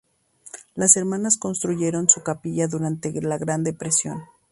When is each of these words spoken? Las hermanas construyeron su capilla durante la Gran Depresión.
Las 0.73 0.97
hermanas 0.97 1.37
construyeron 1.37 2.09
su 2.09 2.23
capilla 2.23 2.67
durante 2.67 3.13
la 3.21 3.37
Gran 3.37 3.63
Depresión. 3.63 4.23